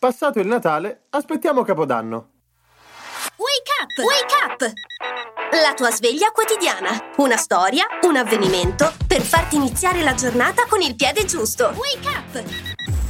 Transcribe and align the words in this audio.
Passato 0.00 0.40
il 0.40 0.46
Natale, 0.46 1.08
aspettiamo 1.10 1.62
Capodanno. 1.62 2.30
Wake 3.36 3.70
up! 3.82 3.98
Wake 3.98 4.34
up! 4.46 4.72
La 5.62 5.74
tua 5.74 5.90
sveglia 5.90 6.30
quotidiana. 6.30 6.88
Una 7.18 7.36
storia, 7.36 7.84
un 8.04 8.16
avvenimento 8.16 8.94
per 9.06 9.20
farti 9.20 9.56
iniziare 9.56 10.02
la 10.02 10.14
giornata 10.14 10.64
con 10.66 10.80
il 10.80 10.96
piede 10.96 11.26
giusto. 11.26 11.74
Wake 11.76 12.08
up! 12.08 12.44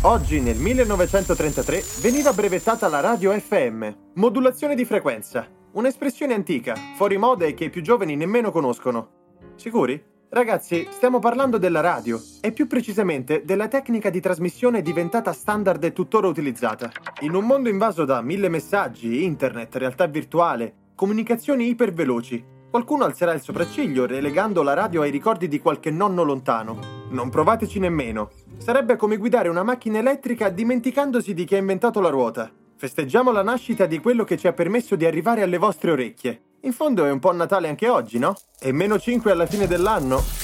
Oggi, 0.00 0.40
nel 0.40 0.56
1933, 0.56 1.80
veniva 2.00 2.32
brevettata 2.32 2.88
la 2.88 2.98
radio 2.98 3.38
FM, 3.38 3.88
modulazione 4.14 4.74
di 4.74 4.84
frequenza. 4.84 5.46
Un'espressione 5.74 6.34
antica, 6.34 6.74
fuori 6.96 7.18
moda 7.18 7.44
e 7.44 7.54
che 7.54 7.66
i 7.66 7.70
più 7.70 7.82
giovani 7.82 8.16
nemmeno 8.16 8.50
conoscono. 8.50 9.52
Sicuri? 9.54 10.09
Ragazzi, 10.32 10.86
stiamo 10.90 11.18
parlando 11.18 11.58
della 11.58 11.80
radio 11.80 12.22
e 12.40 12.52
più 12.52 12.68
precisamente 12.68 13.42
della 13.44 13.66
tecnica 13.66 14.10
di 14.10 14.20
trasmissione 14.20 14.80
diventata 14.80 15.32
standard 15.32 15.82
e 15.82 15.92
tuttora 15.92 16.28
utilizzata. 16.28 16.88
In 17.22 17.34
un 17.34 17.44
mondo 17.44 17.68
invaso 17.68 18.04
da 18.04 18.22
mille 18.22 18.48
messaggi, 18.48 19.24
internet, 19.24 19.74
realtà 19.74 20.06
virtuale, 20.06 20.72
comunicazioni 20.94 21.66
iperveloci, 21.66 22.44
qualcuno 22.70 23.02
alzerà 23.02 23.32
il 23.32 23.40
sopracciglio 23.40 24.06
relegando 24.06 24.62
la 24.62 24.74
radio 24.74 25.02
ai 25.02 25.10
ricordi 25.10 25.48
di 25.48 25.58
qualche 25.58 25.90
nonno 25.90 26.22
lontano. 26.22 26.78
Non 27.10 27.28
provateci 27.28 27.80
nemmeno. 27.80 28.30
Sarebbe 28.58 28.94
come 28.94 29.16
guidare 29.16 29.48
una 29.48 29.64
macchina 29.64 29.98
elettrica 29.98 30.48
dimenticandosi 30.48 31.34
di 31.34 31.44
chi 31.44 31.56
ha 31.56 31.58
inventato 31.58 32.00
la 32.00 32.08
ruota. 32.08 32.48
Festeggiamo 32.76 33.32
la 33.32 33.42
nascita 33.42 33.84
di 33.86 33.98
quello 33.98 34.22
che 34.22 34.36
ci 34.36 34.46
ha 34.46 34.52
permesso 34.52 34.94
di 34.94 35.04
arrivare 35.04 35.42
alle 35.42 35.58
vostre 35.58 35.90
orecchie. 35.90 36.42
In 36.62 36.72
fondo 36.74 37.06
è 37.06 37.10
un 37.10 37.20
po' 37.20 37.32
Natale 37.32 37.68
anche 37.68 37.88
oggi, 37.88 38.18
no? 38.18 38.36
E 38.58 38.70
meno 38.72 38.98
5 38.98 39.30
alla 39.30 39.46
fine 39.46 39.66
dell'anno? 39.66 40.39